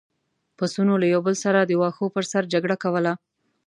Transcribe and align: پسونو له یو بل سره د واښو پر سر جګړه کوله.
پسونو 0.57 0.93
له 1.01 1.05
یو 1.13 1.21
بل 1.27 1.35
سره 1.43 1.59
د 1.63 1.71
واښو 1.81 2.05
پر 2.15 2.23
سر 2.31 2.43
جګړه 2.53 2.75
کوله. 2.83 3.13